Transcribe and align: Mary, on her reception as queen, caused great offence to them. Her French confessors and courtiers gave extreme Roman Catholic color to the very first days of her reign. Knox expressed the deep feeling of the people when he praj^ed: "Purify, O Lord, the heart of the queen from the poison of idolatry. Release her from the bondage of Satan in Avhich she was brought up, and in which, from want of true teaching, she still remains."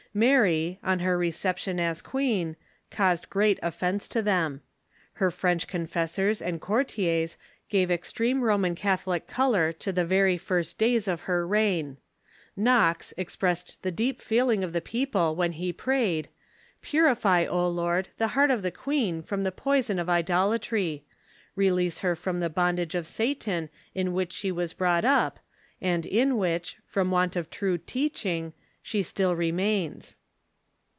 Mary, 0.13 0.77
on 0.83 0.99
her 0.99 1.17
reception 1.17 1.79
as 1.79 2.01
queen, 2.01 2.57
caused 2.89 3.29
great 3.29 3.57
offence 3.63 4.09
to 4.09 4.21
them. 4.21 4.59
Her 5.13 5.31
French 5.31 5.69
confessors 5.69 6.41
and 6.41 6.59
courtiers 6.59 7.37
gave 7.69 7.89
extreme 7.89 8.41
Roman 8.41 8.75
Catholic 8.75 9.25
color 9.25 9.71
to 9.71 9.93
the 9.93 10.03
very 10.03 10.37
first 10.37 10.77
days 10.77 11.07
of 11.07 11.21
her 11.21 11.47
reign. 11.47 11.95
Knox 12.57 13.13
expressed 13.15 13.83
the 13.83 13.91
deep 13.91 14.21
feeling 14.21 14.65
of 14.65 14.73
the 14.73 14.81
people 14.81 15.33
when 15.33 15.53
he 15.53 15.71
praj^ed: 15.71 16.25
"Purify, 16.81 17.45
O 17.45 17.69
Lord, 17.69 18.09
the 18.17 18.27
heart 18.35 18.51
of 18.51 18.63
the 18.63 18.69
queen 18.71 19.21
from 19.23 19.43
the 19.45 19.51
poison 19.53 19.97
of 19.97 20.09
idolatry. 20.09 21.05
Release 21.55 21.99
her 21.99 22.17
from 22.17 22.41
the 22.41 22.49
bondage 22.49 22.95
of 22.95 23.07
Satan 23.07 23.69
in 23.95 24.07
Avhich 24.09 24.33
she 24.33 24.51
was 24.51 24.73
brought 24.73 25.05
up, 25.05 25.39
and 25.79 26.05
in 26.05 26.37
which, 26.37 26.75
from 26.85 27.11
want 27.11 27.37
of 27.37 27.49
true 27.49 27.77
teaching, 27.77 28.51
she 28.83 29.03
still 29.03 29.35
remains." 29.35 30.15